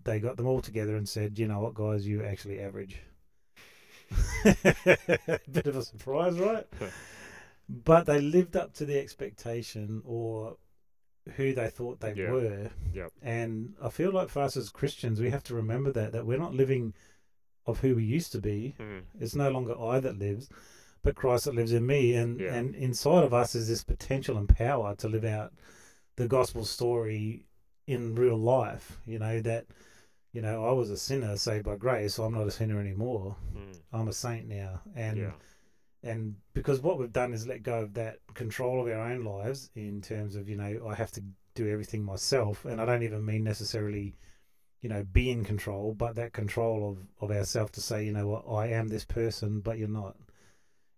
they 0.05 0.21
got 0.21 0.37
them 0.37 0.47
all 0.47 0.63
together 0.63 0.97
and 0.97 1.09
said, 1.09 1.39
"You 1.39 1.49
know 1.49 1.61
what, 1.61 1.75
guys, 1.75 2.07
you 2.07 2.23
actually 2.23 2.61
average." 2.61 3.01
Bit 4.45 5.67
of 5.67 5.77
a 5.77 5.83
surprise, 5.83 6.39
right? 6.39 6.67
but 7.69 8.07
they 8.07 8.21
lived 8.21 8.57
up 8.57 8.73
to 8.75 8.85
the 8.85 8.99
expectation 8.99 10.03
or 10.05 10.57
who 11.37 11.53
they 11.55 11.69
thought 11.69 12.01
they 12.01 12.15
Yeah. 12.15 12.31
were. 12.31 12.71
Yep. 12.93 13.13
And 13.23 13.75
I 13.83 13.89
feel 13.91 14.13
like 14.13 14.29
for 14.29 14.41
us 14.43 14.57
as 14.57 14.69
Christians, 14.71 15.21
we 15.21 15.31
have 15.31 15.43
to 15.45 15.55
remember 15.55 15.91
that 15.93 16.13
that 16.13 16.27
we're 16.27 16.39
not 16.39 16.55
living 16.55 16.95
of 17.67 17.81
who 17.81 17.97
we 17.97 18.05
used 18.05 18.33
to 18.33 18.41
be. 18.41 18.77
Mm. 18.79 19.03
It's 19.19 19.35
no 19.35 19.51
longer 19.51 19.79
I 19.79 19.99
that 20.01 20.19
lives, 20.19 20.49
but 21.03 21.17
Christ 21.17 21.47
that 21.47 21.55
lives 21.55 21.73
in 21.73 21.85
me. 21.87 22.15
And 22.15 22.39
Yeah. 22.41 22.55
and 22.55 22.75
inside 22.75 23.25
of 23.25 23.35
us 23.35 23.55
is 23.55 23.69
this 23.69 23.83
potential 23.85 24.37
and 24.39 24.49
power 24.49 24.95
to 24.97 25.09
live 25.09 25.25
out 25.25 25.53
the 26.17 26.29
gospel 26.29 26.65
story 26.65 27.45
in 27.87 28.15
real 28.15 28.39
life. 28.39 29.01
You 29.07 29.19
know 29.19 29.41
that. 29.41 29.67
You 30.33 30.43
know, 30.43 30.67
I 30.67 30.73
was 30.73 30.91
a 30.91 30.99
sinner 30.99 31.35
saved 31.39 31.65
by 31.65 31.77
grace, 31.77 32.15
so 32.17 32.25
I'm 32.25 32.35
not 32.35 32.47
a 32.47 32.51
sinner 32.51 32.79
anymore. 32.79 33.37
Mm. 33.57 33.81
I'm 33.91 34.09
a 34.09 34.13
saint 34.13 34.47
now, 34.47 34.83
and 34.95 35.17
yeah. 35.17 35.33
And 36.03 36.37
because 36.55 36.81
what 36.81 36.99
we've 36.99 37.13
done 37.13 37.33
is 37.33 37.47
let 37.47 37.63
go 37.63 37.81
of 37.81 37.95
that 37.95 38.19
control 38.35 38.81
of 38.81 38.87
our 38.87 39.11
own 39.11 39.25
lives 39.25 39.71
in 39.75 40.01
terms 40.01 40.37
of 40.37 40.49
you 40.49 40.57
know 40.57 40.87
I 40.89 40.95
have 40.95 41.11
to 41.13 41.23
do 41.55 41.69
everything 41.69 42.05
myself, 42.05 42.65
and 42.65 42.81
I 42.81 42.85
don't 42.85 43.03
even 43.03 43.25
mean 43.25 43.45
necessarily 43.45 44.15
you 44.83 44.89
know 44.89 45.05
be 45.13 45.31
in 45.31 45.45
control, 45.45 45.95
but 45.95 46.15
that 46.17 46.33
control 46.33 46.91
of 46.91 47.31
of 47.31 47.37
ourselves 47.37 47.73
to 47.73 47.81
say 47.81 48.05
you 48.05 48.13
know 48.13 48.29
what 48.29 48.45
I 48.49 48.69
am 48.69 48.89
this 48.89 49.05
person, 49.05 49.61
but 49.61 49.79
you're 49.79 49.89
not. 49.89 50.17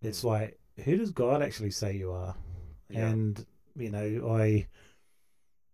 It's 0.02 0.24
like 0.24 0.58
who 0.84 0.96
does 0.96 1.10
God 1.10 1.42
actually 1.42 1.70
say 1.70 1.96
you 1.96 2.12
are? 2.12 2.34
Yeah. 2.90 3.06
And 3.08 3.46
you 3.76 3.90
know 3.90 4.36
I. 4.36 4.66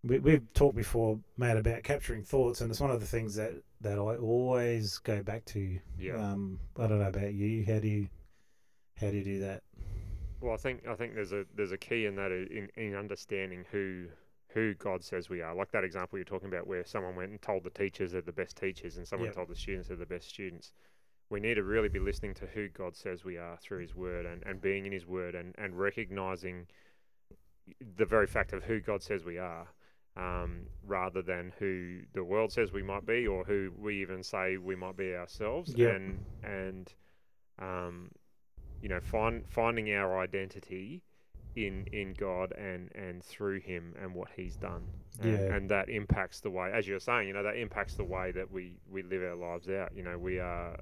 We, 0.07 0.19
we've 0.19 0.53
talked 0.53 0.77
before, 0.77 1.19
Matt, 1.39 1.57
about 1.57 1.83
capturing 1.83 2.25
thoughts, 2.25 2.61
and 2.61 2.71
it's 2.71 2.81
one 2.81 2.91
of 2.91 3.01
the 3.01 3.07
things 3.07 3.37
that, 3.37 3.55
that 3.81 3.95
I 3.99 4.17
always 4.17 4.99
go 4.99 5.23
back 5.23 5.47
to. 5.47 5.79
Yeah. 5.99 6.17
Um, 6.17 6.61
I 6.79 6.87
don't 6.87 6.99
know 6.99 7.09
about 7.09 7.33
you. 7.33 7.65
How 7.65 7.79
do 7.79 7.89
you 7.89 8.09
how 8.97 9.11
do 9.11 9.17
you 9.17 9.25
do 9.25 9.41
that? 9.41 9.63
Well, 10.41 10.53
I 10.55 10.57
think 10.57 10.87
I 10.87 10.95
think 10.95 11.15
there's 11.15 11.33
a 11.33 11.45
there's 11.55 11.73
a 11.73 11.79
key 11.79 12.07
in 12.07 12.17
that 12.17 12.31
in 12.33 12.69
in 12.77 12.95
understanding 12.95 13.65
who 13.71 14.07
who 14.49 14.75
God 14.75 15.03
says 15.03 15.29
we 15.29 15.41
are. 15.43 15.55
Like 15.55 15.73
that 15.73 15.85
example 15.85 16.19
you're 16.19 16.25
talking 16.25 16.49
about, 16.49 16.67
where 16.67 16.85
someone 16.85 17.17
went 17.17 17.31
and 17.31 17.43
told 17.43 17.65
the 17.65 17.71
teachers 17.71 18.13
they're 18.13 18.21
the 18.21 18.33
best 18.33 18.57
teachers, 18.57 18.97
and 18.97 19.07
someone 19.07 19.29
Yep. 19.29 19.37
told 19.37 19.49
the 19.49 19.57
students 19.57 19.89
they're 19.89 19.97
the 19.97 20.07
best 20.07 20.29
students. 20.29 20.73
We 21.31 21.41
need 21.41 21.55
to 21.55 21.65
really 21.65 21.89
be 21.89 21.99
listening 21.99 22.35
to 22.35 22.47
who 22.47 22.69
God 22.69 22.95
says 22.95 23.25
we 23.25 23.39
are 23.39 23.57
through 23.57 23.81
His 23.81 23.95
Word, 23.97 24.27
and, 24.27 24.43
and 24.45 24.61
being 24.61 24.87
in 24.87 24.93
His 24.93 25.07
Word, 25.07 25.35
and 25.35 25.55
and 25.59 25.79
recognizing 25.79 26.67
the 27.97 28.05
very 28.05 28.27
fact 28.27 28.53
of 28.53 28.63
who 28.65 28.81
God 28.81 29.03
says 29.03 29.25
we 29.25 29.39
are, 29.39 29.67
um, 30.17 30.67
rather 30.87 31.23
than 31.23 31.53
who 31.59 32.01
the 32.13 32.23
world 32.23 32.53
says 32.53 32.73
we 32.73 32.83
might 32.83 33.07
be, 33.07 33.27
or 33.27 33.45
who 33.45 33.73
we 33.77 34.01
even 34.03 34.23
say 34.23 34.59
we 34.59 34.77
might 34.77 34.97
be 34.97 35.15
ourselves. 35.15 35.75
Yep. 35.75 35.97
And 35.97 36.25
and 36.45 36.93
um, 37.59 38.11
you 38.85 38.91
know, 38.91 39.01
find, 39.01 39.45
finding 39.49 39.91
our 39.95 40.11
identity 40.21 41.03
in 41.57 41.87
in 41.93 42.13
God 42.15 42.53
and 42.53 42.91
and 42.95 43.25
through 43.25 43.61
Him 43.61 43.95
and 44.01 44.15
what 44.15 44.29
He's 44.37 44.57
done, 44.57 44.83
and, 45.23 45.33
Yeah. 45.33 45.55
and 45.55 45.71
that 45.71 45.89
impacts 45.89 46.41
the 46.41 46.51
way, 46.51 46.71
as 46.79 46.87
you 46.87 46.93
were 46.95 47.01
saying, 47.01 47.29
you 47.29 47.33
know, 47.35 47.43
that 47.45 47.57
impacts 47.57 47.95
the 47.95 48.05
way 48.05 48.31
that 48.33 48.51
we 48.53 48.75
we 48.95 49.03
live 49.03 49.23
our 49.23 49.37
lives 49.37 49.69
out. 49.71 49.91
You 49.97 50.03
know, 50.03 50.19
we 50.19 50.39
are, 50.39 50.77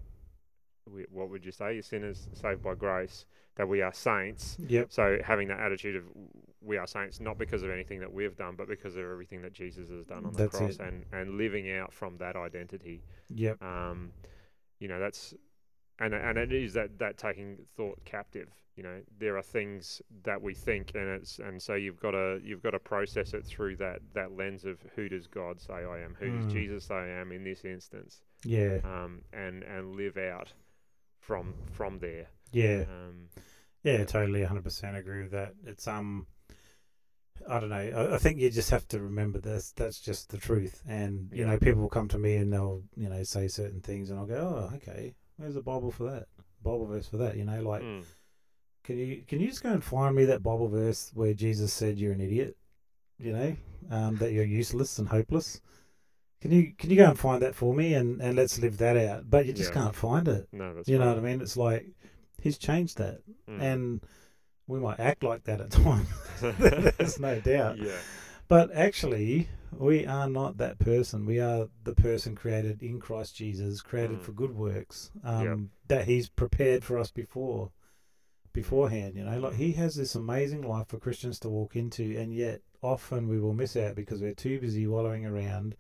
we, 0.93 1.05
what 1.11 1.29
would 1.31 1.45
you 1.45 1.53
say? 1.53 1.81
Sinners 1.81 2.29
saved 2.33 2.61
by 2.63 2.75
grace. 2.75 3.25
That 3.57 3.69
we 3.69 3.83
are 3.83 3.93
saints. 3.93 4.57
Yep. 4.67 4.87
So 4.91 5.19
having 5.23 5.49
that 5.49 5.61
attitude 5.61 5.97
of 5.97 6.05
we 6.63 6.79
are 6.79 6.87
saints 6.87 7.21
not 7.21 7.37
because 7.39 7.63
of 7.63 7.71
anything 7.71 8.01
that 8.01 8.13
we've 8.13 8.35
done, 8.35 8.55
but 8.57 8.67
because 8.67 8.97
of 8.97 9.05
everything 9.05 9.43
that 9.43 9.53
Jesus 9.53 9.91
has 9.91 10.05
done 10.07 10.25
on 10.25 10.33
the 10.33 10.39
That's 10.45 10.57
cross, 10.57 10.75
it. 10.77 10.81
and 10.81 11.05
and 11.13 11.37
living 11.37 11.71
out 11.71 11.93
from 11.93 12.17
that 12.17 12.35
identity 12.35 13.03
Yep. 13.29 13.63
um, 13.63 14.11
you 14.81 14.89
know 14.89 14.99
that's 14.99 15.35
and 15.99 16.15
and 16.15 16.39
it 16.39 16.53
is 16.53 16.73
that 16.75 16.99
that 16.99 17.17
taking 17.19 17.59
thought 17.77 17.99
captive 18.05 18.49
you 18.77 18.83
know 18.83 19.01
there 19.19 19.37
are 19.37 19.43
things 19.43 20.01
that 20.25 20.41
we 20.41 20.55
think 20.55 20.93
and 20.95 21.07
it's 21.09 21.39
and 21.39 21.61
so 21.61 21.75
you've 21.75 22.01
got 22.01 22.13
to 22.13 22.41
you've 22.43 22.63
got 22.63 22.71
to 22.71 22.79
process 22.79 23.35
it 23.35 23.45
through 23.45 23.77
that 23.77 24.01
that 24.15 24.35
lens 24.37 24.65
of 24.65 24.79
who 24.97 25.09
does 25.09 25.27
god 25.27 25.61
say 25.61 25.75
i 25.75 25.99
am 26.01 26.17
who 26.19 26.27
Mm. 26.31 26.43
does 26.45 26.53
jesus 26.53 26.85
say 26.87 26.95
i 26.95 27.09
am 27.21 27.31
in 27.33 27.45
this 27.45 27.65
instance 27.65 28.23
Yeah. 28.45 28.79
um, 28.85 29.23
and 29.33 29.63
and 29.65 29.95
live 29.97 30.17
out 30.17 30.53
from 31.21 31.55
from 31.73 31.99
there 31.99 32.27
Yeah. 32.53 32.85
um, 32.89 33.29
Yeah. 33.85 34.05
Totally. 34.05 34.43
Hundred 34.45 34.65
percent 34.65 34.97
agree 34.97 35.23
with 35.23 35.33
that. 35.33 35.55
It's 35.67 35.87
um. 35.89 36.27
I 37.49 37.59
don't 37.59 37.71
know. 37.71 37.77
I, 37.77 38.15
I 38.15 38.19
think 38.19 38.39
you 38.39 38.49
just 38.51 38.71
have 38.71 38.87
to 38.89 39.01
remember 39.01 39.41
this. 39.41 39.73
That's 39.73 39.99
just 39.99 40.31
the 40.31 40.39
truth. 40.39 40.81
And 40.87 41.29
you 41.33 41.41
Yeah. 41.45 41.51
know, 41.51 41.59
people 41.59 41.81
will 41.83 41.89
come 41.89 42.07
to 42.09 42.19
me 42.19 42.37
and 42.37 42.53
they'll 42.53 42.83
you 42.97 43.09
know 43.09 43.23
say 43.25 43.49
certain 43.49 43.81
things, 43.81 44.11
and 44.11 44.19
I'll 44.19 44.27
go, 44.27 44.69
oh, 44.71 44.77
okay. 44.77 45.15
Where's 45.37 45.55
the 45.55 45.63
Bible 45.63 45.91
for 45.91 46.05
that? 46.11 46.27
Bible 46.63 46.87
verse 46.87 47.09
for 47.09 47.17
that? 47.19 47.37
You 47.37 47.45
know, 47.45 47.63
like 47.63 47.83
mm, 47.83 48.05
Can 48.85 48.99
you 48.99 49.23
can 49.27 49.41
you 49.41 49.49
just 49.49 49.63
go 49.63 49.71
and 49.71 49.83
find 49.83 50.15
me 50.15 50.25
that 50.27 50.43
Bible 50.43 50.69
verse 50.69 51.11
where 51.15 51.35
Jesus 51.35 51.73
said 51.73 51.99
you're 51.99 52.13
an 52.13 52.21
idiot? 52.21 52.57
You 53.19 53.33
know, 53.33 53.57
um, 53.91 54.17
that 54.17 54.33
you're 54.33 54.45
useless 54.45 54.99
and 54.99 55.09
hopeless. 55.09 55.61
Can 56.41 56.51
you 56.51 56.73
can 56.77 56.91
you 56.91 56.97
go 56.97 57.09
and 57.09 57.19
find 57.19 57.43
that 57.43 57.55
for 57.55 57.73
me 57.75 57.95
and, 57.95 58.21
and 58.21 58.35
let's 58.37 58.59
live 58.59 58.79
that 58.79 58.97
out? 58.97 59.31
But 59.31 59.47
you 59.47 59.53
just 59.53 59.71
Yeah. 59.73 59.83
can't 59.83 59.95
find 59.95 60.27
it. 60.29 60.49
no 60.53 60.75
that's 60.75 60.89
You 60.89 60.99
know 60.99 61.07
right. 61.07 61.15
what 61.17 61.25
I 61.25 61.29
mean? 61.31 61.41
It's 61.41 61.57
like 61.57 61.87
he's 62.41 62.59
changed 62.59 62.99
that, 62.99 63.21
Mm. 63.49 63.61
and 63.61 64.01
we 64.67 64.79
might 64.81 64.99
act 65.01 65.23
like 65.23 65.45
that 65.45 65.61
at 65.61 65.71
times. 65.71 66.09
There's 66.41 67.21
no 67.21 67.39
doubt. 67.41 67.79
yeah 67.79 67.99
But 68.49 68.71
actually, 68.75 69.49
we 69.73 70.07
are 70.07 70.29
not 70.29 70.59
that 70.59 70.79
person. 70.79 71.25
We 71.25 71.41
are 71.41 71.69
the 71.85 71.95
person 71.95 72.35
created 72.35 72.83
in 72.83 73.01
Christ 73.01 73.35
Jesus, 73.37 73.81
created 73.81 74.19
Mm. 74.19 74.23
for 74.23 74.33
good 74.33 74.55
works, 74.55 75.11
um, 75.25 75.45
Yep. 75.47 75.59
that 75.89 76.05
He's 76.07 76.29
prepared 76.29 76.85
for 76.85 76.99
us 76.99 77.11
before, 77.11 77.71
beforehand. 78.53 79.17
You 79.17 79.25
know, 79.25 79.39
like 79.39 79.55
He 79.55 79.73
has 79.73 79.95
this 79.97 80.15
amazing 80.15 80.63
life 80.63 80.89
for 80.89 80.99
Christians 80.99 81.39
to 81.41 81.49
walk 81.49 81.77
into, 81.77 82.17
and 82.19 82.35
yet 82.35 82.61
often 82.83 83.29
we 83.29 83.41
will 83.41 83.55
miss 83.55 83.77
out 83.77 83.95
because 83.95 84.21
we're 84.21 84.35
too 84.35 84.61
busy 84.61 84.87
wallowing 84.87 85.25
around, 85.25 85.75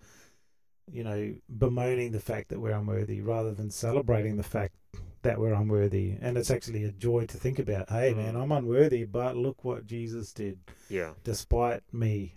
you 0.91 1.05
know, 1.05 1.35
bemoaning 1.59 2.13
the 2.13 2.21
fact 2.21 2.49
that 2.49 2.61
we're 2.61 2.71
unworthy 2.71 3.21
rather 3.21 3.53
than 3.53 3.71
celebrating 3.71 4.37
the 4.37 4.43
fact 4.43 4.75
that 5.23 5.39
we're 5.39 5.53
unworthy. 5.53 6.17
And 6.21 6.37
it's 6.39 6.51
actually 6.51 6.85
a 6.85 6.93
joy 6.93 7.27
to 7.27 7.37
think 7.37 7.59
about. 7.59 7.91
Hey, 7.91 8.15
man, 8.15 8.35
Mm. 8.35 8.43
I'm 8.43 8.53
unworthy, 8.53 9.05
but 9.05 9.37
look 9.37 9.63
what 9.65 9.87
Jesus 9.87 10.33
did 10.33 10.59
yeah 10.89 11.13
despite 11.25 11.83
me. 11.93 12.35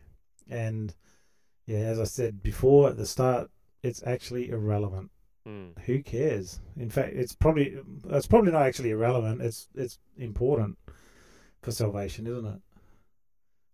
And 0.49 0.93
yeah, 1.65 1.79
as 1.79 1.99
I 1.99 2.03
said 2.03 2.43
before 2.43 2.89
at 2.89 2.97
the 2.97 3.05
start, 3.05 3.49
it's 3.83 4.03
actually 4.05 4.49
irrelevant. 4.49 5.11
mm. 5.47 5.77
Who 5.85 6.01
cares? 6.03 6.59
In 6.77 6.89
fact, 6.89 7.13
it's 7.15 7.33
probably 7.35 7.77
it's 8.09 8.27
probably 8.27 8.51
not 8.51 8.63
actually 8.63 8.91
irrelevant. 8.91 9.41
It's 9.41 9.67
it's 9.75 9.99
important 10.17 10.77
for 11.61 11.71
salvation, 11.71 12.27
isn't 12.27 12.45
it? 12.45 12.61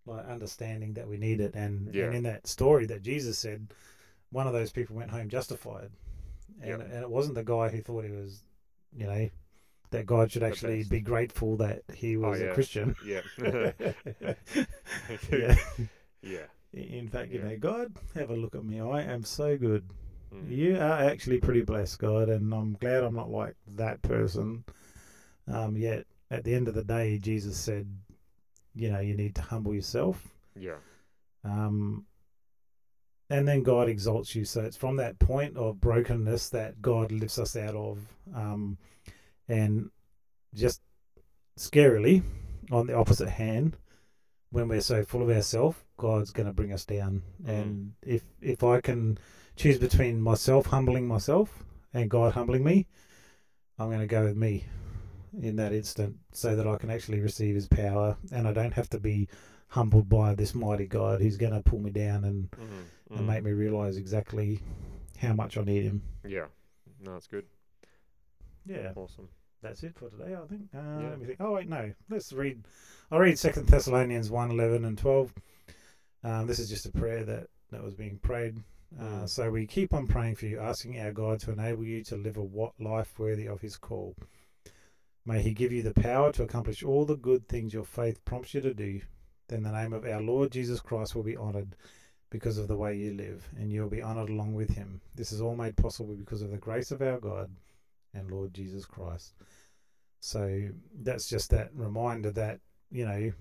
Like 0.06 0.26
understanding 0.26 0.94
that 0.94 1.08
we 1.08 1.16
need 1.18 1.40
it, 1.40 1.54
and 1.54 1.94
Yeah. 1.94 2.06
and 2.06 2.16
in 2.16 2.22
that 2.24 2.46
story 2.46 2.86
that 2.86 3.02
Jesus 3.02 3.38
said, 3.38 3.72
one 4.30 4.46
of 4.46 4.52
those 4.52 4.72
people 4.72 4.96
went 4.96 5.10
home 5.10 5.28
justified, 5.28 5.90
and 6.60 6.68
Yep. 6.70 6.80
and 6.80 7.02
it 7.02 7.10
wasn't 7.10 7.34
the 7.36 7.44
guy 7.44 7.68
who 7.68 7.80
thought 7.82 8.04
he 8.04 8.10
was, 8.10 8.42
you 8.96 9.06
know, 9.06 9.28
that 9.90 10.06
God 10.06 10.32
should 10.32 10.42
actually 10.42 10.84
be 10.84 11.00
grateful 11.00 11.56
that 11.58 11.82
he 11.94 12.16
was 12.16 12.40
yeah. 12.40 12.46
a 12.46 12.54
Christian. 12.54 12.96
yeah 13.06 13.20
yeah. 15.30 15.56
yeah 16.22 16.46
In 16.72 17.08
fact, 17.08 17.30
you 17.30 17.38
Yeah. 17.40 17.48
know, 17.48 17.58
God, 17.58 17.92
have 18.14 18.30
a 18.30 18.36
look 18.36 18.54
at 18.54 18.64
me. 18.64 18.80
I 18.80 19.02
am 19.02 19.24
so 19.24 19.56
good. 19.58 19.84
Mm. 20.32 20.50
You 20.50 20.76
are 20.76 21.02
actually 21.02 21.38
pretty 21.38 21.62
blessed, 21.62 21.98
God, 21.98 22.28
and 22.30 22.52
I'm 22.54 22.74
glad 22.74 23.04
I'm 23.04 23.14
not 23.14 23.30
like 23.30 23.56
that 23.76 24.00
person. 24.02 24.64
Um, 25.46 25.76
yet, 25.76 26.06
at 26.30 26.44
the 26.44 26.54
end 26.54 26.68
of 26.68 26.74
the 26.74 26.84
day, 26.84 27.18
Jesus 27.18 27.58
said, 27.58 27.86
you 28.74 28.90
know, 28.90 29.00
you 29.00 29.14
need 29.14 29.34
to 29.34 29.42
humble 29.42 29.74
yourself. 29.74 30.34
yeah 30.56 30.78
Um, 31.44 32.06
and 33.28 33.46
then 33.48 33.62
God 33.62 33.88
exalts 33.88 34.34
you. 34.34 34.44
So 34.44 34.62
it's 34.62 34.76
from 34.76 34.96
that 34.96 35.18
point 35.18 35.56
of 35.56 35.80
brokenness 35.80 36.48
that 36.50 36.80
God 36.80 37.10
lifts 37.12 37.38
us 37.38 37.56
out 37.56 37.74
of. 37.74 37.98
Um, 38.34 38.78
and 39.48 39.90
just 40.54 40.80
scarily, 41.58 42.22
on 42.70 42.86
the 42.86 42.94
opposite 42.94 43.28
hand, 43.28 43.76
when 44.52 44.68
we're 44.68 44.80
so 44.80 45.02
full 45.02 45.22
of 45.22 45.30
ourselves, 45.30 45.78
God's 45.96 46.30
going 46.30 46.46
to 46.46 46.52
bring 46.52 46.72
us 46.72 46.84
down. 46.84 47.22
And 47.46 47.94
if 48.02 48.22
if 48.40 48.62
I 48.62 48.80
can 48.80 49.18
choose 49.56 49.78
between 49.78 50.20
myself 50.20 50.66
humbling 50.66 51.06
myself 51.08 51.64
and 51.92 52.08
God 52.10 52.32
humbling 52.34 52.62
me, 52.62 52.86
I'm 53.78 53.88
going 53.88 54.00
to 54.00 54.06
go 54.06 54.24
with 54.24 54.36
me 54.36 54.64
in 55.40 55.56
that 55.56 55.72
instant, 55.72 56.16
so 56.32 56.54
that 56.56 56.66
I 56.66 56.76
can 56.76 56.90
actually 56.90 57.20
receive 57.20 57.54
His 57.54 57.66
power, 57.66 58.16
and 58.30 58.46
I 58.46 58.52
don't 58.52 58.74
have 58.74 58.90
to 58.90 59.00
be 59.00 59.28
humbled 59.68 60.06
by 60.08 60.34
this 60.34 60.54
mighty 60.54 60.86
God 60.86 61.22
who's 61.22 61.38
going 61.38 61.54
to 61.54 61.62
pull 61.62 61.78
me 61.78 61.90
down 61.90 62.24
and, 62.24 62.50
Mhm, 62.50 63.16
and 63.16 63.26
make 63.26 63.42
me 63.42 63.52
realize 63.52 63.96
exactly 63.96 64.60
how 65.18 65.32
much 65.32 65.56
I 65.56 65.62
need 65.64 65.84
Him. 65.84 66.02
yeah 66.26 66.46
no 67.00 67.16
it's 67.16 67.26
good 67.26 67.46
Yeah. 68.66 68.92
Awesome. 68.94 69.28
That's 69.62 69.82
it 69.82 69.94
for 69.94 70.08
today. 70.10 70.34
I 70.34 70.46
think. 70.46 70.62
Uh, 70.74 71.00
Yeah. 71.00 71.08
Let 71.10 71.18
me 71.20 71.26
think. 71.26 71.40
Oh 71.40 71.52
wait, 71.52 71.68
no. 71.68 71.92
Let's 72.10 72.32
read. 72.32 72.64
I'll 73.10 73.18
read 73.20 73.38
Second 73.38 73.66
Thessalonians 73.68 74.30
1, 74.30 74.50
11 74.50 74.84
and 74.84 74.98
twelve. 74.98 75.32
Um, 76.24 76.46
this 76.46 76.58
is 76.58 76.68
just 76.68 76.86
a 76.86 76.92
prayer 76.92 77.24
that 77.24 77.48
that 77.70 77.82
was 77.82 77.94
being 77.94 78.18
prayed. 78.18 78.58
Uh, 78.98 79.02
Mm. 79.22 79.28
So 79.28 79.50
we 79.50 79.66
keep 79.66 79.94
on 79.94 80.06
praying 80.06 80.36
for 80.36 80.44
you, 80.46 80.60
asking 80.60 81.00
our 81.00 81.12
God 81.12 81.40
to 81.40 81.52
enable 81.52 81.84
you 81.84 82.04
to 82.04 82.16
live 82.16 82.36
a 82.36 82.42
what 82.42 82.78
life 82.78 83.18
worthy 83.18 83.46
of 83.46 83.60
His 83.62 83.76
call. 83.76 84.14
May 85.24 85.40
He 85.40 85.54
give 85.54 85.72
you 85.72 85.82
the 85.82 85.94
power 85.94 86.30
to 86.32 86.42
accomplish 86.42 86.82
all 86.82 87.04
the 87.06 87.16
good 87.16 87.48
things 87.48 87.72
your 87.72 87.84
faith 87.84 88.22
prompts 88.24 88.52
you 88.54 88.60
to 88.60 88.74
do. 88.74 89.00
Then 89.48 89.62
the 89.62 89.72
name 89.72 89.92
of 89.92 90.04
our 90.04 90.20
Lord 90.20 90.50
Jesus 90.52 90.80
Christ 90.80 91.14
will 91.14 91.22
be 91.22 91.36
honoured 91.36 91.74
because 92.30 92.58
of 92.58 92.68
the 92.68 92.76
way 92.76 92.96
you 92.96 93.12
live, 93.14 93.46
and 93.58 93.70
you'll 93.72 93.88
be 93.88 94.02
honoured 94.02 94.30
along 94.30 94.54
with 94.54 94.70
Him. 94.70 95.00
This 95.14 95.32
is 95.32 95.40
all 95.40 95.56
made 95.56 95.76
possible 95.76 96.14
because 96.14 96.42
of 96.42 96.50
the 96.50 96.56
grace 96.58 96.90
of 96.90 97.02
our 97.02 97.18
God 97.18 97.50
and 98.14 98.30
Lord 98.30 98.54
Jesus 98.54 98.84
Christ. 98.84 99.34
So 100.20 100.68
that's 101.00 101.28
just 101.28 101.50
that 101.50 101.70
reminder 101.74 102.30
that 102.32 102.60
you 102.90 103.06
know 103.06 103.32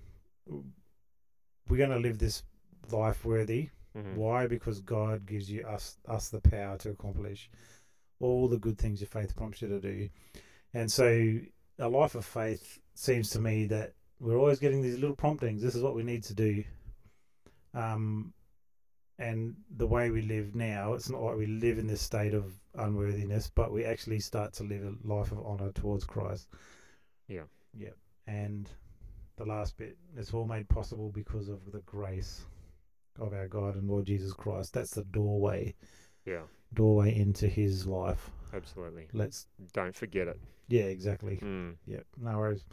we're 1.67 1.77
going 1.77 1.89
to 1.91 1.99
live 1.99 2.17
this 2.17 2.43
life 2.91 3.23
worthy 3.25 3.69
Mhm. 3.95 4.15
why? 4.15 4.47
Because 4.47 4.79
God 4.79 5.25
gives 5.25 5.51
you 5.51 5.67
us 5.67 5.97
us 6.05 6.29
the 6.29 6.39
power 6.39 6.77
to 6.77 6.91
accomplish 6.91 7.49
all 8.21 8.47
the 8.47 8.57
good 8.57 8.77
things 8.77 9.01
your 9.01 9.09
faith 9.09 9.35
prompts 9.35 9.61
you 9.61 9.67
to 9.67 9.81
do. 9.81 10.09
And 10.73 10.89
so 10.89 11.39
a 11.77 11.89
life 11.89 12.15
of 12.15 12.23
faith 12.25 12.79
seems 12.93 13.29
to 13.31 13.39
me 13.41 13.65
that 13.65 13.93
we're 14.19 14.37
always 14.37 14.59
getting 14.59 14.81
these 14.81 14.97
little 14.97 15.15
promptings. 15.15 15.61
This 15.61 15.75
is 15.75 15.83
what 15.83 15.93
we 15.95 16.03
need 16.03 16.23
to 16.23 16.33
do. 16.33 16.63
Um 17.73 18.33
and 19.21 19.55
the 19.77 19.87
way 19.87 20.09
we 20.09 20.21
live 20.23 20.55
now, 20.55 20.93
it's 20.93 21.09
not 21.09 21.21
like 21.21 21.37
we 21.37 21.45
live 21.47 21.77
in 21.77 21.87
this 21.87 22.01
state 22.01 22.33
of 22.33 22.53
unworthiness, 22.75 23.51
but 23.53 23.71
we 23.71 23.85
actually 23.85 24.19
start 24.19 24.53
to 24.53 24.63
live 24.63 24.83
a 24.83 25.07
life 25.07 25.31
of 25.31 25.45
honor 25.45 25.71
towards 25.73 26.03
Christ. 26.03 26.47
Yeah. 27.27 27.43
Yep. 27.77 27.95
And 28.27 28.69
the 29.37 29.45
last 29.45 29.77
bit, 29.77 29.97
it's 30.17 30.33
all 30.33 30.45
made 30.45 30.67
possible 30.69 31.09
because 31.09 31.49
of 31.49 31.71
the 31.71 31.79
grace 31.81 32.45
of 33.19 33.33
our 33.33 33.47
God 33.47 33.75
and 33.75 33.87
Lord 33.89 34.05
Jesus 34.05 34.33
Christ. 34.33 34.73
That's 34.73 34.91
the 34.91 35.03
doorway, 35.03 35.75
Yeah, 36.25 36.41
doorway 36.73 37.15
into 37.15 37.47
His 37.47 37.85
life. 37.85 38.29
absolutely. 38.53 39.07
Let's, 39.13 39.47
Don't 39.73 39.95
forget 39.95 40.27
it. 40.27 40.39
yeah, 40.67 40.83
exactly. 40.83 41.37
Mm. 41.43 41.75
Yep, 41.85 42.05
no 42.21 42.37
worries. 42.37 42.63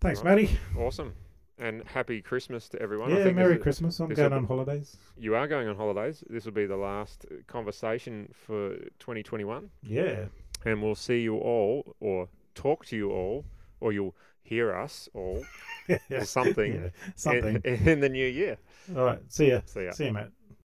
Thanks, 0.00 0.20
Right. 0.22 0.36
Matty. 0.46 0.58
Awesome. 0.78 1.14
And 1.58 1.82
happy 1.86 2.20
Christmas 2.20 2.68
to 2.70 2.82
everyone. 2.82 3.12
I 3.12 3.16
Yeah, 3.16 3.24
think 3.24 3.36
Merry 3.36 3.58
Christmas. 3.58 3.98
I'm 3.98 4.12
going 4.12 4.32
on 4.32 4.44
holidays. 4.44 4.96
You 5.18 5.34
are 5.34 5.48
going 5.48 5.68
on 5.68 5.76
holidays. 5.76 6.22
This 6.28 6.44
will 6.44 6.52
be 6.52 6.66
the 6.66 6.76
last 6.76 7.24
uh, 7.30 7.36
conversation 7.46 8.28
for 8.46 8.76
2021. 8.98 9.70
Yeah, 9.82 10.26
And 10.64 10.82
we'll 10.82 10.94
see 10.94 11.20
you 11.22 11.36
all, 11.36 11.94
or 12.00 12.28
talk 12.54 12.84
to 12.86 12.96
you 12.96 13.10
all, 13.10 13.44
or 13.80 13.92
you'll 13.92 14.14
hear 14.42 14.74
us 14.74 15.08
all, 15.14 15.44
or 16.10 16.24
something, 16.24 16.74
Yeah, 16.74 16.88
something. 17.14 17.60
In, 17.64 17.74
in 17.88 18.00
the 18.00 18.08
new 18.08 18.26
year. 18.26 18.58
All 18.94 19.04
right, 19.04 19.20
see 19.28 19.48
ya. 19.48 19.60
See 19.64 19.84
ya. 19.84 19.92
See 19.92 20.06
ya, 20.06 20.12
mate. 20.12 20.35